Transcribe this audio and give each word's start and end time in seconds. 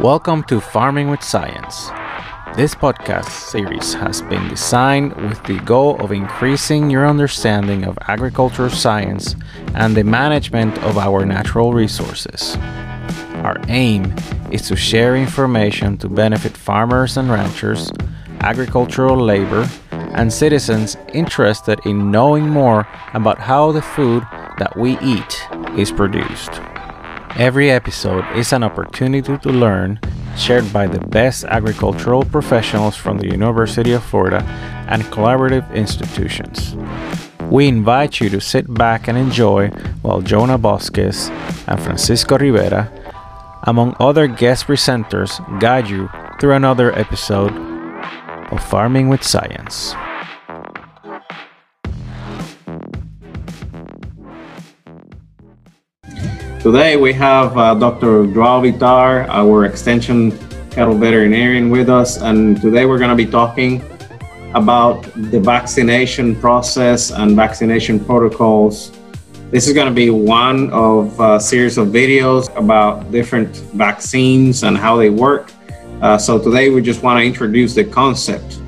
Welcome 0.00 0.44
to 0.44 0.62
Farming 0.62 1.10
with 1.10 1.22
Science. 1.22 1.88
This 2.56 2.74
podcast 2.74 3.28
series 3.28 3.92
has 3.92 4.22
been 4.22 4.48
designed 4.48 5.14
with 5.28 5.44
the 5.44 5.58
goal 5.58 6.00
of 6.00 6.10
increasing 6.10 6.88
your 6.88 7.06
understanding 7.06 7.84
of 7.84 7.98
agricultural 8.08 8.70
science 8.70 9.36
and 9.74 9.94
the 9.94 10.02
management 10.02 10.78
of 10.84 10.96
our 10.96 11.26
natural 11.26 11.74
resources. 11.74 12.56
Our 13.44 13.58
aim 13.68 14.14
is 14.50 14.62
to 14.68 14.74
share 14.74 15.16
information 15.16 15.98
to 15.98 16.08
benefit 16.08 16.56
farmers 16.56 17.18
and 17.18 17.28
ranchers, 17.30 17.92
agricultural 18.40 19.18
labor, 19.18 19.68
and 19.90 20.32
citizens 20.32 20.96
interested 21.12 21.78
in 21.84 22.10
knowing 22.10 22.48
more 22.48 22.88
about 23.12 23.38
how 23.38 23.70
the 23.70 23.82
food 23.82 24.22
that 24.56 24.74
we 24.78 24.98
eat 25.00 25.46
is 25.76 25.92
produced. 25.92 26.52
Every 27.36 27.70
episode 27.70 28.24
is 28.36 28.52
an 28.52 28.62
opportunity 28.62 29.38
to 29.38 29.48
learn, 29.48 30.00
shared 30.36 30.72
by 30.72 30.86
the 30.86 30.98
best 30.98 31.44
agricultural 31.44 32.24
professionals 32.24 32.96
from 32.96 33.18
the 33.18 33.28
University 33.28 33.92
of 33.92 34.02
Florida 34.02 34.42
and 34.88 35.02
collaborative 35.04 35.72
institutions. 35.74 36.76
We 37.50 37.68
invite 37.68 38.20
you 38.20 38.28
to 38.30 38.40
sit 38.40 38.72
back 38.74 39.08
and 39.08 39.16
enjoy 39.16 39.68
while 40.02 40.20
Jonah 40.20 40.58
Bosques 40.58 41.30
and 41.66 41.80
Francisco 41.80 42.36
Rivera, 42.36 42.92
among 43.62 43.96
other 44.00 44.26
guest 44.26 44.66
presenters, 44.66 45.38
guide 45.60 45.88
you 45.88 46.10
through 46.40 46.54
another 46.54 46.92
episode 46.98 47.52
of 48.52 48.62
Farming 48.64 49.08
with 49.08 49.22
Science. 49.22 49.94
Today 56.60 56.98
we 56.98 57.14
have 57.14 57.56
uh, 57.56 57.72
Dr. 57.72 58.26
Joao 58.26 58.60
Bittar, 58.60 59.26
our 59.30 59.64
extension 59.64 60.30
cattle 60.68 60.94
veterinarian 60.94 61.70
with 61.70 61.88
us, 61.88 62.20
and 62.20 62.60
today 62.60 62.84
we're 62.84 62.98
going 62.98 63.08
to 63.08 63.16
be 63.16 63.24
talking 63.24 63.82
about 64.52 65.00
the 65.32 65.40
vaccination 65.40 66.36
process 66.36 67.12
and 67.12 67.34
vaccination 67.34 67.98
protocols. 67.98 68.92
This 69.50 69.68
is 69.68 69.72
going 69.72 69.88
to 69.88 69.94
be 69.94 70.10
one 70.10 70.70
of 70.70 71.18
a 71.18 71.40
series 71.40 71.78
of 71.78 71.88
videos 71.88 72.54
about 72.54 73.10
different 73.10 73.56
vaccines 73.72 74.62
and 74.62 74.76
how 74.76 74.98
they 74.98 75.08
work. 75.08 75.50
Uh, 76.02 76.18
so 76.18 76.38
today 76.38 76.68
we 76.68 76.82
just 76.82 77.02
want 77.02 77.18
to 77.18 77.24
introduce 77.24 77.74
the 77.74 77.84
concept. 77.84 78.59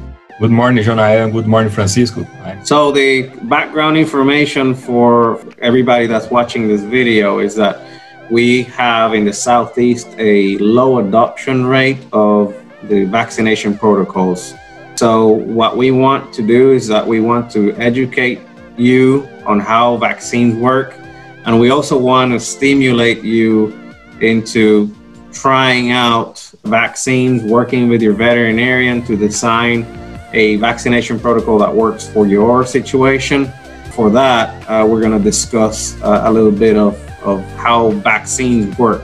Good 0.43 0.51
morning, 0.51 0.83
Jonah, 0.83 1.03
and 1.03 1.33
good 1.33 1.47
morning, 1.47 1.71
Francisco. 1.71 2.27
So 2.65 2.91
the 2.91 3.29
background 3.45 3.97
information 3.97 4.75
for 4.75 5.41
everybody 5.61 6.09
that's 6.09 6.33
watching 6.33 6.67
this 6.67 6.83
video 6.83 7.39
is 7.39 7.55
that 7.55 7.81
we 8.29 8.65
have 8.65 9.15
in 9.15 9.25
the 9.25 9.33
Southeast 9.33 10.09
a 10.19 10.59
low 10.59 10.99
adoption 10.99 11.65
rate 11.65 12.01
of 12.13 12.61
the 12.89 13.05
vaccination 13.05 13.79
protocols. 13.79 14.53
So 14.97 15.29
what 15.29 15.77
we 15.77 15.93
want 15.93 16.35
to 16.35 16.45
do 16.45 16.73
is 16.73 16.89
that 16.89 17.07
we 17.07 17.21
want 17.21 17.49
to 17.53 17.73
educate 17.75 18.41
you 18.77 19.29
on 19.47 19.61
how 19.61 19.97
vaccines 19.97 20.57
work. 20.57 20.99
And 21.45 21.61
we 21.61 21.71
also 21.71 21.97
want 21.97 22.33
to 22.33 22.41
stimulate 22.41 23.23
you 23.23 23.95
into 24.21 24.93
trying 25.33 25.93
out 25.93 26.41
vaccines, 26.65 27.45
working 27.45 27.89
with 27.89 28.03
your 28.03 28.15
veterinarian 28.15 29.07
to 29.07 29.17
design 29.17 30.02
a 30.33 30.57
vaccination 30.57 31.19
protocol 31.19 31.59
that 31.59 31.75
works 31.75 32.09
for 32.09 32.27
your 32.27 32.65
situation. 32.65 33.53
For 33.93 34.11
that, 34.11 34.69
uh, 34.69 34.87
we're 34.87 35.01
going 35.01 35.17
to 35.17 35.23
discuss 35.23 36.01
uh, 36.03 36.23
a 36.25 36.33
little 36.33 36.51
bit 36.51 36.77
of, 36.77 36.95
of 37.23 37.43
how 37.57 37.91
vaccines 37.91 38.77
work. 38.79 39.03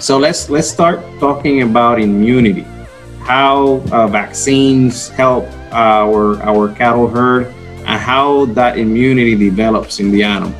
So 0.00 0.18
let's 0.18 0.50
let's 0.50 0.68
start 0.68 1.00
talking 1.20 1.62
about 1.62 2.00
immunity, 2.00 2.66
how 3.20 3.80
uh, 3.92 4.08
vaccines 4.08 5.08
help 5.08 5.46
our 5.70 6.42
our 6.42 6.74
cattle 6.74 7.08
herd, 7.08 7.46
and 7.86 8.00
how 8.00 8.46
that 8.46 8.76
immunity 8.76 9.36
develops 9.36 10.00
in 10.00 10.10
the 10.10 10.24
animal. 10.24 10.52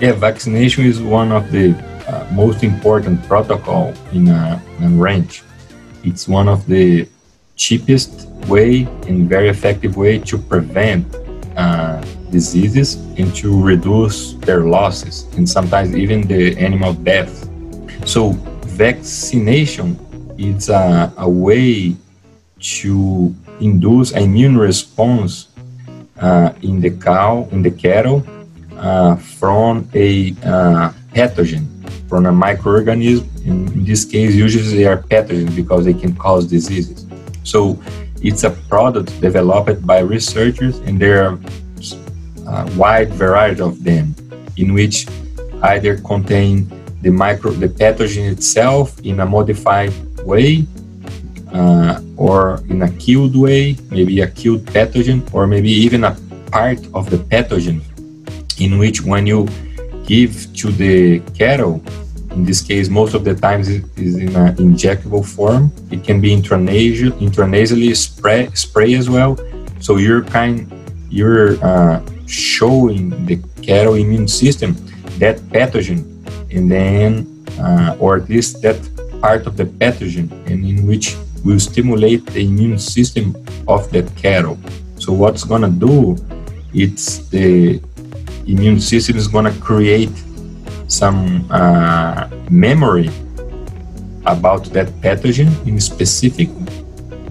Yeah, 0.00 0.12
vaccination 0.12 0.84
is 0.84 1.02
one 1.02 1.32
of 1.32 1.50
the 1.50 1.74
uh, 2.06 2.26
most 2.32 2.62
important 2.62 3.22
protocol 3.26 3.92
in 4.12 4.28
a, 4.28 4.62
in 4.78 4.84
a 4.84 4.88
ranch. 4.90 5.42
It's 6.04 6.28
one 6.28 6.48
of 6.48 6.66
the 6.66 7.08
cheapest 7.58 8.28
way 8.46 8.84
and 9.06 9.28
very 9.28 9.48
effective 9.48 9.96
way 9.96 10.18
to 10.18 10.38
prevent 10.38 11.04
uh, 11.56 12.00
diseases 12.30 12.94
and 13.18 13.34
to 13.34 13.60
reduce 13.60 14.34
their 14.46 14.64
losses 14.64 15.26
and 15.36 15.46
sometimes 15.48 15.94
even 15.94 16.22
the 16.22 16.56
animal 16.56 16.94
death. 16.94 17.48
So 18.06 18.30
vaccination 18.78 19.98
is 20.38 20.68
a, 20.70 21.12
a 21.18 21.28
way 21.28 21.96
to 22.60 23.34
induce 23.60 24.12
immune 24.12 24.56
response 24.56 25.48
uh, 26.20 26.52
in 26.62 26.80
the 26.80 26.90
cow, 26.90 27.48
in 27.50 27.62
the 27.62 27.70
cattle, 27.70 28.24
uh, 28.76 29.16
from 29.16 29.88
a 29.94 30.30
uh, 30.44 30.92
pathogen, 31.12 31.66
from 32.08 32.26
a 32.26 32.32
microorganism. 32.32 33.26
In, 33.44 33.66
in 33.72 33.84
this 33.84 34.04
case, 34.04 34.34
usually 34.34 34.76
they 34.76 34.84
are 34.84 34.98
pathogens 35.02 35.54
because 35.54 35.84
they 35.84 35.94
can 35.94 36.14
cause 36.14 36.46
diseases. 36.46 37.07
So 37.48 37.80
it's 38.20 38.44
a 38.44 38.50
product 38.68 39.08
developed 39.22 39.80
by 39.86 40.00
researchers, 40.00 40.76
and 40.84 41.00
there 41.00 41.24
are 41.24 41.38
a 42.46 42.76
wide 42.76 43.08
variety 43.14 43.62
of 43.62 43.82
them, 43.82 44.14
in 44.58 44.74
which 44.74 45.08
either 45.62 45.96
contain 45.96 46.68
the 47.00 47.10
micro 47.10 47.52
the 47.52 47.68
pathogen 47.68 48.30
itself 48.30 49.00
in 49.00 49.20
a 49.20 49.26
modified 49.26 49.94
way, 50.26 50.66
uh, 51.54 52.02
or 52.18 52.60
in 52.68 52.82
a 52.82 52.90
killed 53.00 53.34
way, 53.34 53.76
maybe 53.90 54.20
a 54.20 54.28
killed 54.28 54.66
pathogen, 54.66 55.22
or 55.32 55.46
maybe 55.46 55.70
even 55.70 56.04
a 56.04 56.14
part 56.52 56.80
of 56.92 57.08
the 57.08 57.16
pathogen, 57.16 57.80
in 58.60 58.78
which 58.78 59.00
when 59.00 59.26
you 59.26 59.48
give 60.04 60.52
to 60.52 60.70
the 60.72 61.20
cattle 61.32 61.80
in 62.38 62.44
this 62.44 62.62
case, 62.62 62.88
most 62.88 63.14
of 63.14 63.24
the 63.24 63.34
times 63.34 63.68
it 63.68 63.84
is 63.96 64.14
in 64.14 64.30
an 64.36 64.54
injectable 64.56 65.24
form. 65.26 65.72
It 65.90 66.04
can 66.04 66.20
be 66.20 66.30
intranasal, 66.38 67.10
intranasally 67.18 67.90
spray, 67.96 68.48
spray 68.54 68.94
as 68.94 69.10
well. 69.10 69.36
So 69.80 69.96
you're 69.96 70.22
kind, 70.22 70.56
you're 71.10 71.58
uh, 71.64 72.00
showing 72.26 73.02
the 73.26 73.36
cattle 73.60 73.94
immune 73.94 74.28
system 74.28 74.76
that 75.18 75.36
pathogen, 75.54 76.00
and 76.54 76.70
then, 76.70 77.10
uh, 77.58 77.96
or 77.98 78.16
at 78.16 78.28
least 78.28 78.62
that 78.62 78.78
part 79.20 79.48
of 79.48 79.56
the 79.56 79.64
pathogen, 79.64 80.30
and 80.48 80.64
in 80.64 80.86
which 80.86 81.16
will 81.44 81.58
stimulate 81.58 82.24
the 82.26 82.42
immune 82.46 82.78
system 82.78 83.34
of 83.66 83.90
that 83.90 84.06
cattle. 84.14 84.56
So 84.98 85.12
what's 85.12 85.42
gonna 85.42 85.70
do? 85.70 86.16
It's 86.72 87.28
the 87.34 87.80
immune 88.46 88.78
system 88.78 89.16
is 89.16 89.26
gonna 89.26 89.54
create 89.58 90.14
some 90.88 91.46
uh, 91.50 92.28
memory 92.50 93.10
about 94.26 94.64
that 94.72 94.88
pathogen 95.00 95.48
in 95.66 95.78
specific. 95.80 96.48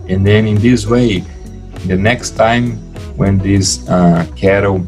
And 0.07 0.25
then 0.25 0.47
in 0.47 0.55
this 0.55 0.87
way 0.87 1.25
the 1.85 1.95
next 1.95 2.31
time 2.31 2.77
when 3.17 3.37
these 3.39 3.87
uh, 3.89 4.25
cattle 4.35 4.87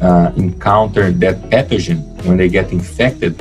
uh, 0.00 0.32
encounter 0.36 1.10
that 1.12 1.36
pathogen 1.50 2.00
when 2.24 2.36
they 2.36 2.48
get 2.48 2.72
infected 2.72 3.36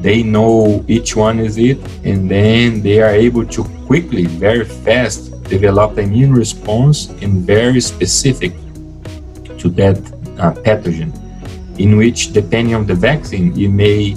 they 0.00 0.22
know 0.22 0.84
each 0.88 1.16
one 1.16 1.40
is 1.40 1.56
it 1.58 1.78
and 2.04 2.30
then 2.30 2.82
they 2.82 3.00
are 3.00 3.10
able 3.10 3.44
to 3.44 3.64
quickly 3.86 4.26
very 4.26 4.64
fast 4.64 5.32
develop 5.44 5.98
immune 5.98 6.32
response 6.32 7.08
and 7.22 7.46
very 7.46 7.80
specific 7.80 8.52
to 9.58 9.68
that 9.70 9.96
uh, 10.38 10.52
pathogen 10.62 11.10
in 11.78 11.96
which, 11.96 12.32
depending 12.32 12.74
on 12.74 12.86
the 12.86 12.94
vaccine, 12.94 13.54
you 13.54 13.68
may 13.68 14.16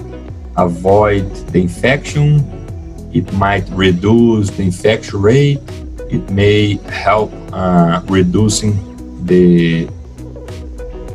avoid 0.57 1.29
the 1.51 1.61
infection, 1.61 2.43
it 3.13 3.31
might 3.33 3.67
reduce 3.69 4.49
the 4.51 4.63
infection 4.63 5.21
rate, 5.21 5.59
it 6.09 6.29
may 6.31 6.75
help 6.89 7.31
uh, 7.53 8.01
reducing 8.05 8.75
the, 9.25 9.85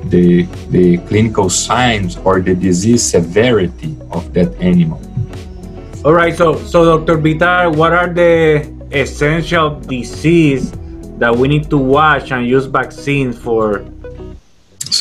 the, 0.05 0.43
the 0.71 0.99
clinical 1.09 1.49
signs 1.51 2.17
or 2.19 2.41
the 2.41 2.55
disease 2.55 3.03
severity 3.03 3.97
of 4.11 4.33
that 4.35 4.55
animal. 4.61 5.01
All 6.05 6.13
right, 6.13 6.37
so 6.37 6.57
so 6.67 6.99
Dr. 6.99 7.17
Bittar, 7.17 7.75
what 7.75 7.95
are 7.95 8.13
the 8.13 8.69
essential 8.93 9.81
disease 9.81 10.71
that 11.19 11.35
we 11.35 11.49
need 11.49 11.71
to 11.71 11.79
watch 11.79 12.31
and 12.31 12.47
use 12.47 12.67
vaccines 12.67 13.39
for 13.39 13.87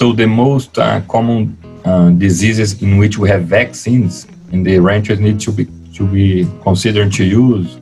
so 0.03 0.11
the 0.11 0.27
most 0.27 0.77
uh, 0.77 0.99
common 1.07 1.57
uh, 1.85 2.09
diseases 2.09 2.81
in 2.81 2.97
which 2.97 3.17
we 3.17 3.29
have 3.29 3.43
vaccines 3.43 4.27
and 4.51 4.65
the 4.65 4.77
ranchers 4.77 5.17
need 5.17 5.39
to 5.39 5.49
be 5.49 5.65
to 5.97 6.03
be 6.05 6.45
considered 6.61 7.09
to 7.13 7.23
use, 7.23 7.79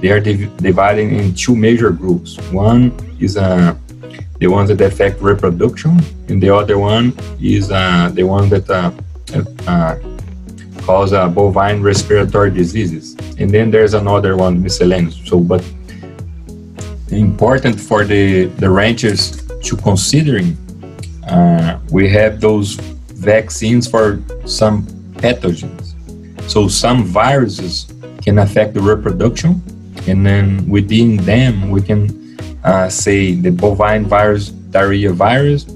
they 0.00 0.10
are 0.10 0.18
div 0.18 0.40
divided 0.56 1.12
in 1.18 1.32
two 1.44 1.54
major 1.54 1.90
groups. 1.92 2.30
One 2.50 2.82
is 3.20 3.36
uh, 3.36 3.76
the 4.40 4.48
ones 4.48 4.70
that 4.70 4.80
affect 4.80 5.22
reproduction, 5.30 5.92
and 6.28 6.42
the 6.42 6.50
other 6.60 6.78
one 6.80 7.06
is 7.40 7.70
uh, 7.70 8.10
the 8.12 8.24
one 8.24 8.48
that 8.54 8.66
uh, 8.68 8.90
uh, 9.72 9.94
cause 10.84 11.12
uh, 11.12 11.28
bovine 11.28 11.80
respiratory 11.80 12.50
diseases. 12.50 13.04
And 13.38 13.48
then 13.54 13.70
there's 13.70 13.94
another 13.94 14.36
one, 14.36 14.60
miscellaneous. 14.60 15.16
So, 15.30 15.38
but 15.38 15.62
important 17.10 17.78
for 17.88 18.04
the, 18.04 18.46
the 18.62 18.68
ranchers 18.68 19.22
to 19.66 19.76
considering, 19.76 20.56
uh, 21.28 21.78
we 21.90 22.08
have 22.08 22.40
those 22.40 22.74
vaccines 23.14 23.88
for 23.88 24.20
some 24.46 24.86
pathogens. 25.14 25.94
So 26.50 26.68
some 26.68 27.04
viruses 27.04 27.92
can 28.22 28.38
affect 28.38 28.74
the 28.74 28.80
reproduction, 28.80 29.62
and 30.06 30.26
then 30.26 30.68
within 30.68 31.16
them 31.18 31.70
we 31.70 31.82
can 31.82 32.36
uh, 32.64 32.88
say 32.88 33.34
the 33.34 33.50
bovine 33.50 34.06
virus 34.06 34.48
diarrhea 34.48 35.12
virus, 35.12 35.66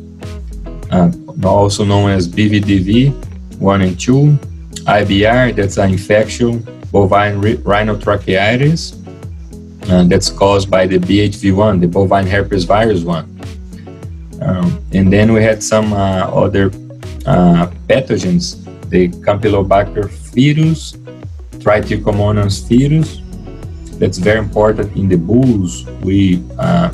uh, 0.91 1.13
also 1.45 1.85
known 1.85 2.11
as 2.11 2.29
BVDV 2.29 3.13
1 3.59 3.81
and 3.83 4.01
2, 4.01 4.39
IBR, 4.87 5.55
that's 5.55 5.77
an 5.77 5.91
infection, 5.91 6.61
bovine 6.91 7.41
rhinotracheitis, 7.41 8.95
uh, 9.91 10.05
that's 10.05 10.31
caused 10.31 10.71
by 10.71 10.87
the 10.87 10.99
BHV1, 10.99 11.81
the 11.81 11.89
bovine 11.89 12.27
herpes 12.27 12.65
virus 12.65 13.03
1. 13.03 13.36
Um, 14.41 14.83
and 14.93 15.13
then 15.13 15.33
we 15.33 15.43
had 15.43 15.63
some 15.63 15.93
uh, 15.93 16.29
other 16.31 16.67
uh, 17.27 17.71
pathogens, 17.89 18.63
the 18.91 19.09
Campylobacter 19.09 20.09
virus, 20.35 20.93
Trichomonas 21.63 22.63
virus. 22.69 23.21
That's 23.99 24.19
very 24.19 24.39
important 24.39 24.95
in 24.97 25.09
the 25.09 25.17
bulls. 25.17 25.87
We 26.03 26.45
uh, 26.59 26.93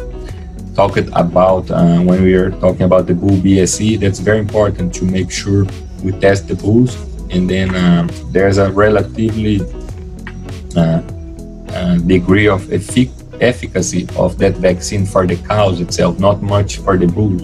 talked 0.75 1.09
about 1.13 1.71
uh, 1.71 2.01
when 2.01 2.23
we 2.23 2.35
are 2.35 2.51
talking 2.51 2.83
about 2.83 3.07
the 3.07 3.15
bull 3.15 3.37
BSE. 3.37 3.99
That's 3.99 4.21
very 4.21 4.39
important 4.39 4.95
to 4.95 5.05
make 5.05 5.31
sure 5.31 5.67
we 6.03 6.13
test 6.13 6.49
the 6.49 6.55
bulls, 6.55 6.97
and 7.31 7.49
then 7.49 7.75
um, 7.75 8.11
there's 8.31 8.59
a 8.59 8.71
relatively 8.71 9.61
uh, 10.77 11.03
uh, 11.75 11.97
degree 11.99 12.49
of 12.49 12.63
effic- 12.69 13.22
efficacy 13.43 14.09
of 14.17 14.39
that 14.39 14.55
vaccine 14.55 15.05
for 15.05 15.27
the 15.27 15.37
cows 15.37 15.81
itself, 15.81 16.19
not 16.19 16.43
much 16.43 16.79
for 16.79 16.97
the 16.97 17.07
bulls. 17.07 17.43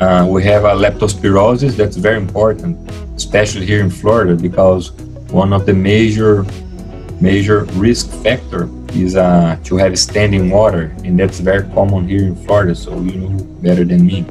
Uh, 0.00 0.26
we 0.28 0.42
have 0.42 0.64
a 0.64 0.74
leptospirosis 0.74 1.76
that's 1.76 1.96
very 1.96 2.16
important, 2.16 2.76
especially 3.16 3.66
here 3.66 3.80
in 3.80 3.90
Florida, 3.90 4.34
because 4.34 4.92
one 5.30 5.52
of 5.52 5.66
the 5.66 5.74
major 5.74 6.44
major 7.20 7.64
risk 7.74 8.10
factor 8.24 8.68
is 8.94 9.14
uh, 9.14 9.56
to 9.62 9.76
have 9.76 9.96
standing 9.96 10.50
water, 10.50 10.92
and 11.04 11.18
that's 11.18 11.38
very 11.38 11.62
common 11.72 12.08
here 12.08 12.26
in 12.26 12.36
Florida. 12.44 12.74
So 12.74 13.00
you 13.00 13.18
know 13.20 13.44
better 13.62 13.84
than 13.84 14.06
me. 14.06 14.26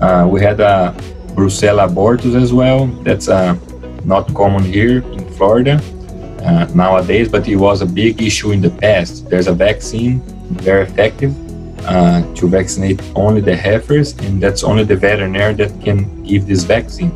Uh, 0.00 0.26
we 0.28 0.42
had 0.42 0.60
a 0.60 0.94
Brucella 1.34 1.88
abortus 1.88 2.34
as 2.34 2.52
well. 2.52 2.86
That's 3.02 3.28
uh, 3.28 3.56
not 4.04 4.34
common 4.34 4.64
here 4.64 4.98
in 5.12 5.24
Florida 5.32 5.80
uh, 6.44 6.66
nowadays, 6.74 7.28
but 7.28 7.48
it 7.48 7.56
was 7.56 7.82
a 7.82 7.86
big 7.86 8.20
issue 8.20 8.52
in 8.52 8.60
the 8.60 8.70
past. 8.70 9.28
There's 9.28 9.46
a 9.46 9.52
vaccine, 9.52 10.20
very 10.50 10.82
effective, 10.82 11.32
uh, 11.86 12.22
to 12.34 12.48
vaccinate 12.48 13.00
only 13.14 13.40
the 13.40 13.56
heifers, 13.56 14.12
and 14.18 14.40
that's 14.40 14.62
only 14.62 14.84
the 14.84 14.96
veterinarian 14.96 15.56
that 15.56 15.80
can 15.82 16.22
give 16.22 16.46
this 16.46 16.64
vaccine 16.64 17.12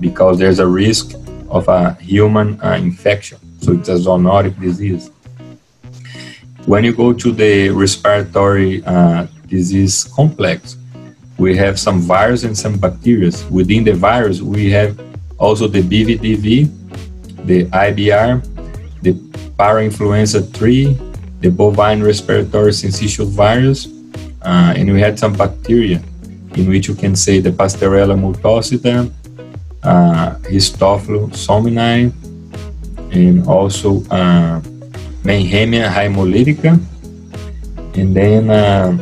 because 0.00 0.38
there's 0.38 0.58
a 0.58 0.66
risk 0.66 1.14
of 1.48 1.68
a 1.68 1.94
human 1.94 2.60
uh, 2.60 2.72
infection. 2.72 3.38
So 3.60 3.72
it's 3.72 3.88
a 3.88 3.94
zoonotic 3.94 4.58
disease. 4.60 5.10
When 6.66 6.84
you 6.84 6.92
go 6.92 7.12
to 7.12 7.32
the 7.32 7.70
respiratory 7.70 8.82
uh, 8.84 9.26
disease 9.46 10.04
complex, 10.04 10.76
we 11.38 11.56
have 11.56 11.78
some 11.78 12.00
virus 12.00 12.44
and 12.44 12.56
some 12.56 12.78
bacteria. 12.78 13.30
Within 13.50 13.84
the 13.84 13.94
virus, 13.94 14.40
we 14.40 14.70
have 14.70 15.00
also 15.38 15.66
the 15.66 15.82
BVDV, 15.82 17.46
the 17.46 17.64
IBR, 17.66 18.49
parainfluenza 19.60 20.40
3, 20.40 20.96
the 21.40 21.50
bovine 21.50 22.02
respiratory 22.02 22.72
syncytial 22.72 23.28
virus, 23.28 23.88
uh, 24.40 24.72
and 24.74 24.90
we 24.90 24.98
had 24.98 25.18
some 25.18 25.34
bacteria 25.34 26.00
in 26.54 26.66
which 26.66 26.88
you 26.88 26.94
can 26.94 27.14
say 27.14 27.40
the 27.40 27.50
Pasteurella 27.50 28.16
multocida, 28.16 29.12
uh, 29.82 30.34
Histophilus 30.48 31.36
somni, 31.36 32.10
and 33.12 33.46
also 33.46 34.02
uh, 34.10 34.60
Mannheimia 35.24 35.90
hemolytica. 35.92 36.80
And 37.98 38.16
then 38.16 38.48
uh, 38.48 38.96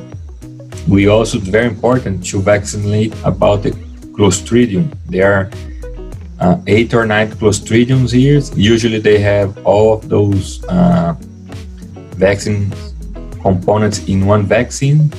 we 0.88 1.06
also, 1.06 1.38
very 1.38 1.66
important 1.66 2.26
to 2.30 2.40
vaccinate 2.40 3.14
about 3.22 3.62
the 3.62 3.70
Clostridium. 4.16 4.90
There 5.06 5.32
are 5.32 5.50
uh, 6.40 6.60
eight 6.66 6.94
or 6.94 7.04
nine 7.06 7.30
Clostridiums 7.30 8.12
here. 8.12 8.40
Usually 8.56 8.98
they 8.98 9.18
have 9.18 9.58
all 9.66 9.94
of 9.94 10.08
those 10.08 10.64
uh, 10.66 11.14
vaccine 12.16 12.72
components 13.42 14.06
in 14.08 14.26
one 14.26 14.44
vaccine. 14.44 15.12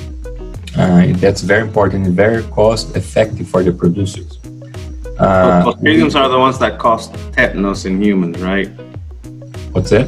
Uh, 0.76 1.06
that's 1.16 1.42
very 1.42 1.62
important 1.62 2.06
and 2.06 2.14
very 2.14 2.42
cost 2.44 2.96
effective 2.96 3.48
for 3.48 3.62
the 3.62 3.72
producers. 3.72 4.38
Uh, 5.18 5.64
Clostridiums 5.64 6.14
are 6.14 6.28
the 6.28 6.38
ones 6.38 6.58
that 6.58 6.78
cause 6.78 7.08
tetanus 7.32 7.84
in 7.84 8.02
humans, 8.02 8.40
right? 8.40 8.68
What's 9.72 9.90
that? 9.90 10.06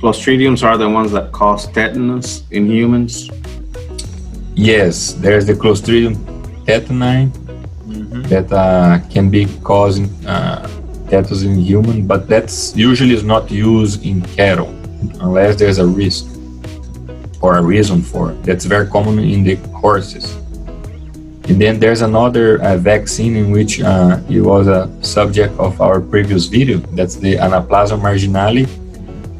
Clostridiums 0.00 0.62
are 0.62 0.78
the 0.78 0.88
ones 0.88 1.12
that 1.12 1.32
cause 1.32 1.66
tetanus 1.72 2.44
in 2.50 2.66
humans. 2.70 3.28
Yes, 4.54 5.14
there's 5.14 5.46
the 5.46 5.54
Clostridium 5.54 6.14
tetani 6.64 7.32
mm-hmm. 7.90 8.22
that 8.22 8.52
uh, 8.52 8.98
can 9.10 9.30
be 9.30 9.46
causing 9.62 10.06
uh, 10.26 10.66
tetanus 11.08 11.42
in 11.42 11.56
human, 11.56 12.06
but 12.06 12.28
that's 12.28 12.76
usually 12.76 13.14
is 13.14 13.24
not 13.24 13.50
used 13.50 14.04
in 14.04 14.22
cattle 14.36 14.68
unless 15.20 15.56
there's 15.56 15.78
a 15.78 15.86
risk 15.86 16.26
or 17.40 17.56
a 17.56 17.62
reason 17.62 18.02
for 18.02 18.32
it. 18.32 18.42
That's 18.42 18.64
very 18.64 18.86
common 18.88 19.18
in 19.18 19.42
the 19.44 19.56
horses. 19.82 20.36
And 21.48 21.60
then 21.60 21.80
there's 21.80 22.02
another 22.02 22.62
uh, 22.62 22.76
vaccine 22.76 23.34
in 23.34 23.50
which 23.50 23.80
uh, 23.80 24.20
it 24.28 24.40
was 24.40 24.68
a 24.68 24.88
subject 25.02 25.58
of 25.58 25.80
our 25.80 26.00
previous 26.00 26.46
video. 26.46 26.78
That's 26.94 27.16
the 27.16 27.34
Anaplasma 27.36 28.00
marginale. 28.00 28.66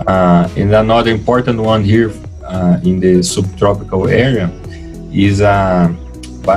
Uh, 0.06 0.48
and 0.56 0.74
another 0.74 1.10
important 1.10 1.60
one 1.60 1.84
here 1.84 2.10
uh, 2.44 2.80
in 2.82 2.98
the 2.98 3.22
subtropical 3.22 4.08
area 4.08 4.50
is 5.12 5.40
a 5.40 5.94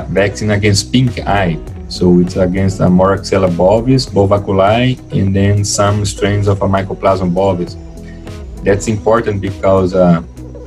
vaccine 0.09 0.51
against 0.51 0.91
pink 0.91 1.19
eye. 1.19 1.59
So 1.93 2.17
it's 2.17 2.37
against 2.37 2.79
a 2.79 2.89
Moraxella 2.89 3.55
bovis, 3.55 4.07
bovoculi, 4.07 4.97
and 5.13 5.29
then 5.29 5.63
some 5.63 6.05
strains 6.05 6.47
of 6.47 6.63
a 6.63 6.67
Mycoplasma 6.67 7.31
bovis. 7.31 7.77
That's 8.63 8.87
important 8.87 9.41
because 9.41 9.93
uh, 9.93 10.23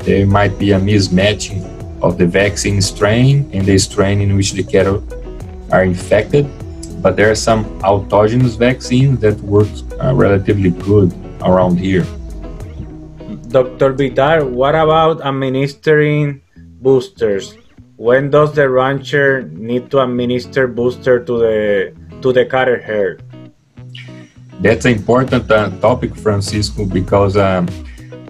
there 0.06 0.24
might 0.24 0.56
be 0.56 0.70
a 0.70 0.78
mismatching 0.78 1.66
of 2.00 2.16
the 2.16 2.26
vaccine 2.26 2.80
strain 2.80 3.50
and 3.52 3.66
the 3.66 3.76
strain 3.76 4.20
in 4.20 4.36
which 4.36 4.52
the 4.52 4.62
cattle 4.62 5.02
are 5.72 5.82
infected. 5.82 6.46
But 7.02 7.16
there 7.16 7.28
are 7.28 7.34
some 7.34 7.64
autogenous 7.80 8.56
vaccines 8.56 9.18
that 9.18 9.34
work 9.40 9.66
uh, 9.98 10.14
relatively 10.14 10.70
good 10.70 11.12
around 11.42 11.80
here. 11.80 12.06
Dr. 13.50 13.98
Bittar, 13.98 14.48
what 14.48 14.76
about 14.76 15.26
administering 15.26 16.42
boosters? 16.78 17.58
When 17.96 18.28
does 18.28 18.52
the 18.52 18.68
rancher 18.68 19.48
need 19.48 19.90
to 19.90 20.00
administer 20.00 20.68
booster 20.68 21.24
to 21.24 21.38
the 21.38 21.96
to 22.20 22.30
the 22.30 22.44
cattle 22.44 22.76
herd? 22.76 23.22
That's 24.60 24.84
an 24.84 24.92
important 24.92 25.50
uh, 25.50 25.70
topic, 25.80 26.14
Francisco, 26.14 26.84
because 26.84 27.38
um, 27.38 27.64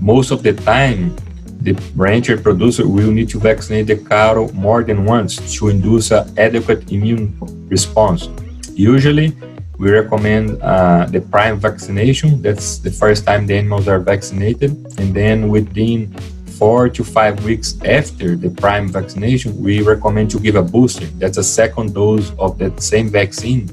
most 0.00 0.30
of 0.30 0.44
the 0.44 0.52
time 0.52 1.16
the 1.58 1.74
rancher 1.96 2.38
producer 2.38 2.86
will 2.86 3.10
need 3.10 3.28
to 3.30 3.40
vaccinate 3.40 3.88
the 3.88 3.96
cattle 3.96 4.54
more 4.54 4.84
than 4.84 5.04
once 5.04 5.34
to 5.58 5.68
induce 5.68 6.12
an 6.12 6.30
adequate 6.38 6.92
immune 6.92 7.34
response. 7.66 8.30
Usually, 8.70 9.34
we 9.78 9.90
recommend 9.90 10.62
uh, 10.62 11.06
the 11.10 11.20
prime 11.20 11.58
vaccination. 11.58 12.40
That's 12.40 12.78
the 12.78 12.90
first 12.90 13.26
time 13.26 13.48
the 13.48 13.58
animals 13.58 13.88
are 13.88 13.98
vaccinated. 13.98 14.78
And 14.98 15.12
then 15.12 15.48
within 15.48 16.14
four 16.58 16.88
to 16.88 17.04
five 17.04 17.44
weeks 17.44 17.76
after 17.84 18.36
the 18.36 18.50
prime 18.50 18.88
vaccination, 18.88 19.62
we 19.62 19.82
recommend 19.82 20.30
to 20.30 20.40
give 20.40 20.56
a 20.56 20.62
booster. 20.62 21.06
That's 21.18 21.38
a 21.38 21.44
second 21.44 21.94
dose 21.94 22.32
of 22.38 22.58
that 22.58 22.82
same 22.82 23.08
vaccine 23.08 23.68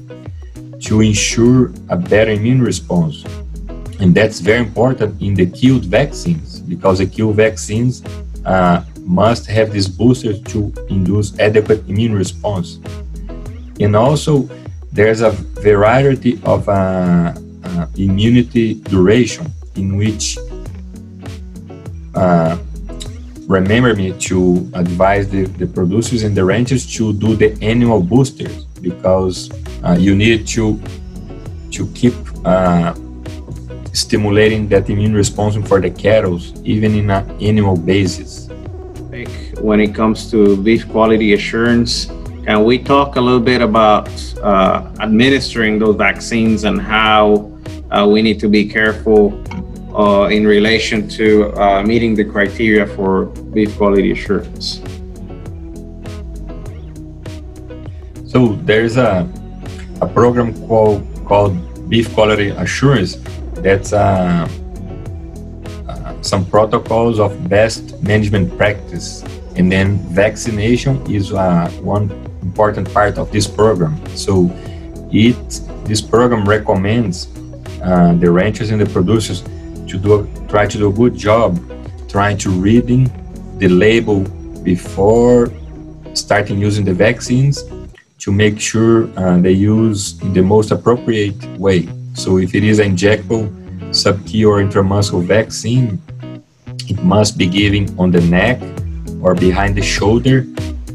to 0.80 1.00
ensure 1.00 1.72
a 1.88 1.96
better 1.96 2.32
immune 2.32 2.62
response. 2.62 3.24
And 4.00 4.14
that's 4.14 4.40
very 4.40 4.58
important 4.58 5.20
in 5.22 5.34
the 5.34 5.46
killed 5.46 5.86
vaccines 5.86 6.60
because 6.60 6.98
the 6.98 7.06
Q 7.06 7.32
vaccines 7.32 8.02
uh, 8.44 8.84
must 9.00 9.46
have 9.46 9.72
this 9.72 9.88
booster 9.88 10.36
to 10.38 10.72
induce 10.90 11.38
adequate 11.38 11.88
immune 11.88 12.14
response. 12.14 12.80
And 13.80 13.96
also, 13.96 14.48
there's 14.92 15.20
a 15.22 15.30
variety 15.30 16.40
of 16.44 16.68
uh, 16.68 17.34
uh, 17.64 17.86
immunity 17.96 18.74
duration 18.74 19.46
in 19.76 19.96
which 19.96 20.38
uh, 22.14 22.56
remember 23.46 23.94
me 23.94 24.12
to 24.18 24.70
advise 24.74 25.28
the, 25.28 25.44
the 25.44 25.66
producers 25.66 26.22
and 26.22 26.36
the 26.36 26.44
ranchers 26.44 26.86
to 26.96 27.12
do 27.12 27.36
the 27.36 27.56
annual 27.62 28.00
boosters 28.00 28.64
because 28.80 29.50
uh, 29.84 29.96
you 29.98 30.14
need 30.14 30.46
to 30.46 30.80
to 31.70 31.86
keep 31.88 32.14
uh, 32.44 32.94
stimulating 33.92 34.68
that 34.68 34.88
immune 34.88 35.14
response 35.14 35.56
for 35.68 35.80
the 35.80 35.90
cattle, 35.90 36.40
even 36.64 36.94
in 36.94 37.10
an 37.10 37.28
annual 37.40 37.76
basis. 37.76 38.48
When 39.60 39.80
it 39.80 39.94
comes 39.94 40.30
to 40.30 40.56
beef 40.56 40.88
quality 40.88 41.32
assurance, 41.34 42.06
can 42.44 42.64
we 42.64 42.78
talk 42.78 43.16
a 43.16 43.20
little 43.20 43.40
bit 43.40 43.60
about 43.60 44.08
uh, 44.42 44.92
administering 45.00 45.78
those 45.78 45.96
vaccines 45.96 46.64
and 46.64 46.80
how 46.80 47.50
uh, 47.90 48.06
we 48.06 48.22
need 48.22 48.38
to 48.40 48.48
be 48.48 48.68
careful 48.68 49.30
uh, 49.94 50.28
in 50.30 50.46
relation 50.46 51.08
to 51.08 51.52
uh, 51.54 51.82
meeting 51.82 52.14
the 52.14 52.24
criteria 52.24 52.86
for 52.86 53.26
beef 53.54 53.76
quality 53.76 54.10
assurance? 54.12 54.80
So 58.26 58.56
there's 58.64 58.96
a, 58.96 59.30
a 60.00 60.08
program 60.08 60.54
called, 60.66 61.06
called 61.24 61.54
Beef 61.88 62.12
Quality 62.14 62.48
Assurance 62.48 63.18
that's 63.62 63.92
uh, 63.92 64.48
uh, 65.88 66.22
some 66.22 66.44
protocols 66.44 67.20
of 67.20 67.48
best 67.48 68.02
management 68.02 68.56
practice. 68.56 69.22
And 69.54 69.70
then 69.70 69.98
vaccination 70.12 71.08
is 71.08 71.32
uh, 71.32 71.70
one 71.80 72.10
important 72.42 72.92
part 72.92 73.18
of 73.18 73.30
this 73.30 73.46
program. 73.46 73.94
So 74.16 74.50
it 75.12 75.60
this 75.84 76.00
program 76.00 76.48
recommends 76.48 77.28
uh, 77.84 78.14
the 78.14 78.30
ranchers 78.30 78.70
and 78.70 78.80
the 78.80 78.86
producers 78.86 79.44
to 79.88 79.98
do 79.98 80.28
try 80.48 80.66
to 80.66 80.78
do 80.78 80.88
a 80.88 80.92
good 80.92 81.16
job 81.16 81.58
trying 82.08 82.38
to 82.38 82.50
reading 82.50 83.10
the 83.58 83.68
label 83.68 84.20
before 84.62 85.50
starting 86.14 86.58
using 86.58 86.84
the 86.84 86.94
vaccines 86.94 87.64
to 88.18 88.32
make 88.32 88.58
sure 88.60 89.08
uh, 89.18 89.38
they 89.40 89.52
use 89.52 90.20
in 90.22 90.32
the 90.32 90.42
most 90.42 90.70
appropriate 90.70 91.42
way. 91.58 91.88
So 92.14 92.38
if 92.38 92.54
it 92.54 92.64
is 92.64 92.78
an 92.78 92.96
injectable, 92.96 93.50
sub-Q 93.94 94.50
or 94.50 94.62
intramuscular 94.62 95.24
vaccine, 95.24 96.00
it 96.88 97.02
must 97.02 97.36
be 97.36 97.46
given 97.46 97.94
on 97.98 98.10
the 98.10 98.20
neck 98.22 98.62
or 99.20 99.34
behind 99.34 99.76
the 99.76 99.82
shoulder 99.82 100.46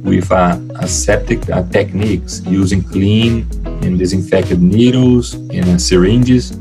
with 0.02 0.32
aseptic 0.32 1.50
uh, 1.50 1.64
techniques 1.70 2.42
using 2.46 2.82
clean 2.82 3.48
and 3.84 4.00
disinfected 4.00 4.62
needles 4.62 5.34
and 5.34 5.66
uh, 5.66 5.78
syringes. 5.78 6.52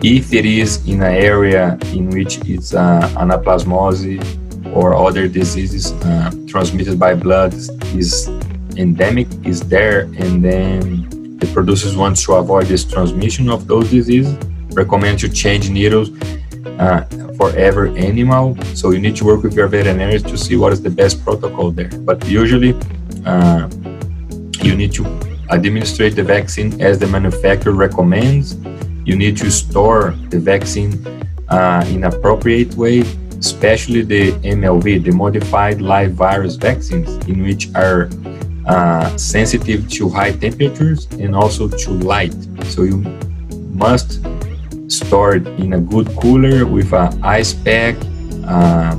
If 0.00 0.32
it 0.32 0.46
is 0.46 0.86
in 0.86 1.02
an 1.02 1.12
area 1.12 1.76
in 1.92 2.10
which 2.10 2.38
it's 2.46 2.72
uh, 2.72 3.00
anaplasmosis 3.16 4.22
or 4.72 4.94
other 4.94 5.26
diseases 5.26 5.90
uh, 5.90 6.30
transmitted 6.46 7.00
by 7.00 7.14
blood 7.16 7.52
is 7.96 8.28
endemic 8.76 9.26
is 9.44 9.60
there 9.68 10.02
and 10.02 10.44
then 10.44 11.38
the 11.38 11.50
producers 11.52 11.96
want 11.96 12.16
to 12.16 12.34
avoid 12.34 12.66
this 12.66 12.84
transmission 12.84 13.50
of 13.50 13.66
those 13.66 13.90
diseases. 13.90 14.36
Recommend 14.70 15.18
to 15.18 15.28
change 15.28 15.68
needles 15.68 16.10
uh, 16.78 17.02
for 17.36 17.50
every 17.56 17.98
animal. 17.98 18.56
So 18.74 18.92
you 18.92 19.00
need 19.00 19.16
to 19.16 19.24
work 19.24 19.42
with 19.42 19.54
your 19.54 19.66
veterinarians 19.66 20.22
to 20.24 20.38
see 20.38 20.54
what 20.54 20.72
is 20.72 20.80
the 20.80 20.90
best 20.90 21.24
protocol 21.24 21.72
there. 21.72 21.88
But 21.88 22.24
usually 22.28 22.78
uh, 23.26 23.68
you 24.62 24.76
need 24.76 24.92
to 24.92 25.04
administrate 25.50 26.14
the 26.14 26.22
vaccine 26.22 26.80
as 26.80 27.00
the 27.00 27.08
manufacturer 27.08 27.72
recommends 27.72 28.56
you 29.08 29.16
need 29.16 29.36
to 29.38 29.50
store 29.50 30.14
the 30.28 30.38
vaccine 30.38 30.92
uh, 31.48 31.82
in 31.88 32.04
appropriate 32.04 32.74
way 32.74 33.02
especially 33.38 34.02
the 34.02 34.32
MLV, 34.42 35.04
the 35.04 35.12
modified 35.12 35.80
live 35.80 36.12
virus 36.12 36.56
vaccines, 36.56 37.08
in 37.26 37.42
which 37.42 37.72
are 37.74 38.10
uh, 38.66 39.16
sensitive 39.16 39.88
to 39.88 40.08
high 40.08 40.32
temperatures 40.32 41.06
and 41.12 41.34
also 41.34 41.68
to 41.68 41.90
light. 41.90 42.34
So 42.64 42.82
you 42.82 42.98
must 43.72 44.20
store 44.88 45.36
it 45.36 45.46
in 45.46 45.74
a 45.74 45.80
good 45.80 46.08
cooler 46.16 46.66
with 46.66 46.92
an 46.92 47.22
ice 47.22 47.54
pack, 47.54 47.96
uh, 48.44 48.96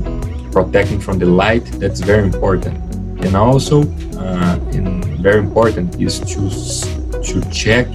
protecting 0.52 1.00
from 1.00 1.20
the 1.20 1.26
light. 1.26 1.66
That's 1.80 2.00
very 2.00 2.24
important. 2.24 2.78
And 3.26 3.36
also, 3.36 3.82
uh, 4.18 4.58
and 4.72 5.04
very 5.22 5.40
important 5.40 6.02
is 6.02 6.20
to 6.22 6.50
to 7.22 7.42
check 7.52 7.88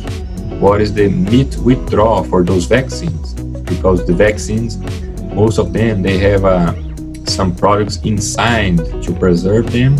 what 0.64 0.80
is 0.80 0.94
the 0.94 1.10
meat 1.10 1.54
withdrawal 1.58 2.24
for 2.24 2.42
those 2.42 2.64
vaccines 2.64 3.34
because 3.64 4.06
the 4.06 4.14
vaccines, 4.14 4.78
most 5.34 5.58
of 5.58 5.74
them, 5.74 6.00
they 6.00 6.16
have 6.16 6.46
uh, 6.46 6.72
some 7.26 7.54
products 7.54 7.98
inside 8.04 8.78
to 9.02 9.12
preserve 9.12 9.70
them 9.70 9.94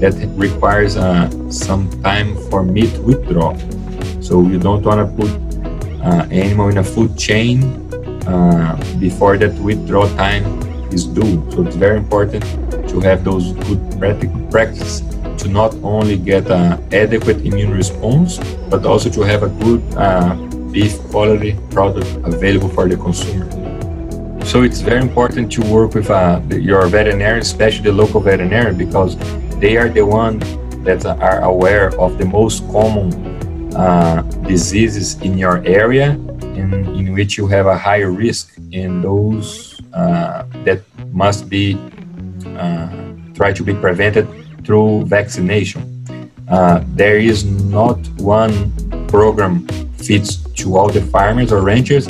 that 0.00 0.12
requires 0.34 0.96
uh, 0.96 1.30
some 1.52 1.88
time 2.02 2.34
for 2.50 2.64
meat 2.64 2.92
withdrawal. 2.98 3.56
So 4.20 4.42
you 4.42 4.58
don't 4.58 4.82
want 4.82 4.98
to 5.06 5.08
put 5.22 5.30
uh, 6.02 6.26
animal 6.32 6.68
in 6.68 6.78
a 6.78 6.84
food 6.84 7.16
chain 7.16 7.62
uh, 8.26 8.74
before 8.98 9.38
that 9.38 9.54
withdrawal 9.60 10.08
time 10.16 10.44
is 10.92 11.04
due. 11.04 11.48
So 11.52 11.64
it's 11.64 11.76
very 11.76 11.96
important 11.96 12.42
to 12.88 12.98
have 13.00 13.22
those 13.22 13.52
good 13.68 13.80
practice 14.50 15.00
to 15.38 15.48
not 15.48 15.74
only 15.82 16.16
get 16.16 16.50
an 16.50 16.82
adequate 16.92 17.38
immune 17.46 17.70
response, 17.70 18.38
but 18.68 18.84
also 18.84 19.08
to 19.10 19.22
have 19.22 19.42
a 19.42 19.48
good 19.48 19.82
uh, 19.96 20.34
beef 20.72 20.98
quality 21.10 21.56
product 21.70 22.06
available 22.24 22.68
for 22.68 22.88
the 22.88 22.96
consumer. 22.96 23.46
So 24.44 24.62
it's 24.62 24.80
very 24.80 25.00
important 25.00 25.52
to 25.52 25.60
work 25.72 25.94
with 25.94 26.10
uh, 26.10 26.40
your 26.50 26.86
veterinarian, 26.86 27.40
especially 27.40 27.84
the 27.84 27.92
local 27.92 28.20
veterinarian, 28.20 28.76
because 28.76 29.16
they 29.60 29.76
are 29.76 29.88
the 29.88 30.06
ones 30.06 30.42
that 30.84 31.04
are 31.04 31.42
aware 31.42 31.88
of 32.00 32.18
the 32.18 32.24
most 32.24 32.66
common 32.68 33.12
uh, 33.76 34.22
diseases 34.46 35.20
in 35.20 35.36
your 35.36 35.58
area 35.66 36.12
in, 36.56 36.72
in 36.96 37.12
which 37.12 37.36
you 37.36 37.46
have 37.46 37.66
a 37.66 37.76
higher 37.76 38.10
risk 38.10 38.56
and 38.72 39.04
those 39.04 39.80
uh, 39.92 40.44
that 40.64 40.82
must 41.12 41.48
be 41.48 41.76
uh, 42.56 42.88
try 43.34 43.52
to 43.52 43.62
be 43.62 43.74
prevented 43.74 44.26
through 44.68 45.06
vaccination. 45.06 45.82
Uh, 46.46 46.84
there 46.88 47.16
is 47.16 47.42
not 47.46 47.96
one 48.20 48.52
program 49.08 49.66
fits 49.96 50.36
to 50.60 50.76
all 50.76 50.90
the 50.90 51.00
farmers 51.00 51.50
or 51.50 51.62
ranchers, 51.62 52.06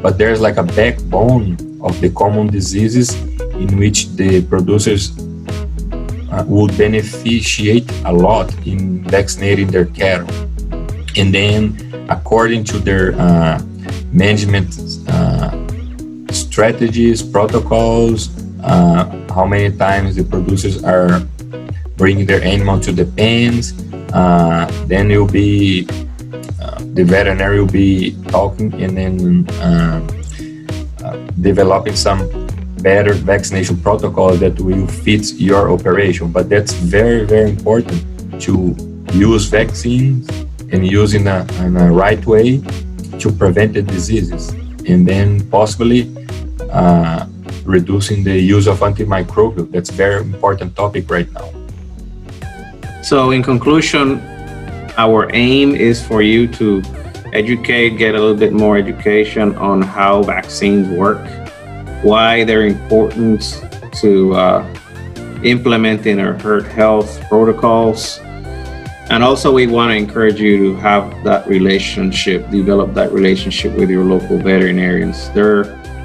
but 0.00 0.16
there's 0.16 0.40
like 0.40 0.56
a 0.56 0.62
backbone 0.62 1.52
of 1.82 2.00
the 2.00 2.08
common 2.08 2.46
diseases 2.46 3.14
in 3.60 3.76
which 3.76 4.08
the 4.16 4.42
producers 4.46 5.12
uh, 6.32 6.42
would 6.48 6.72
beneficiate 6.78 7.84
a 8.06 8.12
lot 8.12 8.48
in 8.66 9.04
vaccinating 9.04 9.66
their 9.66 9.84
cattle. 9.84 10.30
And 11.14 11.28
then, 11.34 12.06
according 12.08 12.64
to 12.72 12.78
their 12.78 13.12
uh, 13.20 13.60
management 14.12 14.70
uh, 15.08 15.52
strategies, 16.32 17.22
protocols, 17.22 18.30
uh, 18.62 19.04
how 19.28 19.44
many 19.44 19.76
times 19.76 20.16
the 20.16 20.24
producers 20.24 20.82
are 20.82 21.20
bringing 21.98 22.24
their 22.24 22.42
animal 22.42 22.80
to 22.80 22.92
the 22.92 23.04
pens, 23.04 23.74
uh, 24.14 24.64
then 24.86 25.08
will 25.08 25.26
be 25.26 25.86
uh, 26.62 26.78
the 26.94 27.04
veterinary 27.04 27.60
will 27.60 27.66
be 27.66 28.16
talking 28.28 28.72
and 28.80 28.96
then 28.96 29.44
developing 31.40 31.94
some 31.94 32.28
better 32.82 33.12
vaccination 33.12 33.76
protocol 33.80 34.34
that 34.34 34.58
will 34.60 34.86
fit 34.86 35.32
your 35.34 35.70
operation. 35.70 36.30
But 36.30 36.48
that's 36.48 36.72
very, 36.72 37.24
very 37.24 37.50
important 37.50 38.04
to 38.42 38.74
use 39.12 39.46
vaccines 39.46 40.28
and 40.72 40.86
use 40.86 41.14
in 41.14 41.26
a, 41.26 41.46
in 41.60 41.76
a 41.76 41.92
right 41.92 42.24
way 42.26 42.58
to 43.18 43.32
prevent 43.32 43.74
the 43.74 43.82
diseases. 43.82 44.50
And 44.86 45.06
then 45.06 45.48
possibly 45.50 46.14
uh, 46.70 47.26
reducing 47.64 48.24
the 48.24 48.38
use 48.38 48.66
of 48.66 48.80
antimicrobial. 48.80 49.70
That's 49.70 49.90
very 49.90 50.22
important 50.22 50.76
topic 50.76 51.10
right 51.10 51.30
now. 51.32 51.57
So, 53.08 53.30
in 53.30 53.42
conclusion, 53.42 54.20
our 54.98 55.34
aim 55.34 55.74
is 55.74 56.06
for 56.06 56.20
you 56.20 56.46
to 56.48 56.82
educate, 57.32 57.96
get 57.96 58.14
a 58.14 58.18
little 58.20 58.36
bit 58.36 58.52
more 58.52 58.76
education 58.76 59.56
on 59.56 59.80
how 59.80 60.22
vaccines 60.24 60.86
work 60.88 61.26
why 62.02 62.44
they're 62.44 62.66
important 62.66 63.64
to 64.02 64.34
uh, 64.34 64.74
our 66.20 66.34
herd 66.34 66.66
health 66.66 67.18
protocols. 67.30 68.18
And 69.08 69.24
also, 69.24 69.54
we 69.54 69.66
want 69.66 69.90
to 69.90 69.96
encourage 69.96 70.38
you 70.38 70.58
to 70.58 70.76
have 70.76 71.24
that 71.24 71.46
relationship, 71.46 72.50
develop 72.50 72.92
that 72.92 73.10
relationship 73.12 73.72
with 73.72 73.88
your 73.88 74.04
local 74.04 74.36
veterinarians. 74.36 75.30
They're 75.30 75.64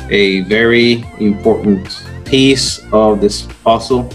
a 0.10 0.40
very 0.44 1.04
important 1.20 2.02
piece 2.24 2.80
of 2.94 3.20
this 3.20 3.42
puzzle 3.66 4.10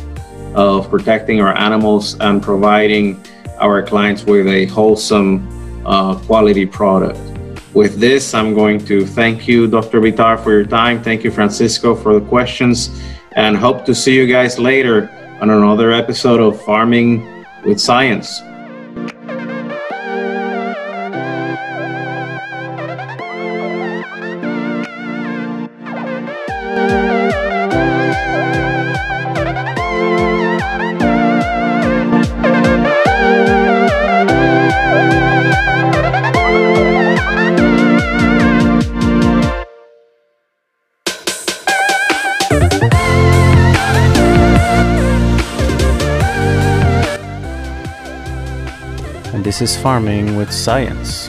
of 0.58 0.90
protecting 0.90 1.40
our 1.40 1.56
animals 1.56 2.16
and 2.18 2.42
providing 2.42 3.24
our 3.60 3.80
clients 3.80 4.24
with 4.24 4.48
a 4.48 4.66
wholesome 4.66 5.46
uh, 5.86 6.16
quality 6.26 6.66
product. 6.66 7.20
With 7.74 8.00
this, 8.00 8.34
I'm 8.34 8.54
going 8.54 8.84
to 8.86 9.06
thank 9.06 9.46
you, 9.46 9.68
Dr. 9.68 10.00
Bittar, 10.00 10.42
for 10.42 10.50
your 10.50 10.66
time. 10.66 11.00
Thank 11.00 11.22
you, 11.22 11.30
Francisco, 11.30 11.94
for 11.94 12.18
the 12.18 12.26
questions, 12.26 12.90
and 13.32 13.56
hope 13.56 13.84
to 13.84 13.94
see 13.94 14.16
you 14.16 14.26
guys 14.26 14.58
later 14.58 15.08
on 15.40 15.48
another 15.48 15.92
episode 15.92 16.40
of 16.40 16.60
Farming 16.62 17.44
with 17.64 17.80
Science. 17.80 18.42
This 49.48 49.62
is 49.62 49.78
Farming 49.78 50.36
with 50.36 50.52
Science. 50.52 51.28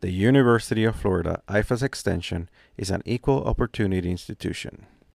The 0.00 0.10
University 0.10 0.84
of 0.84 0.96
Florida 0.96 1.42
IFAS 1.46 1.82
Extension 1.82 2.48
is 2.78 2.88
an 2.88 3.02
equal 3.04 3.44
opportunity 3.44 4.10
institution. 4.10 4.86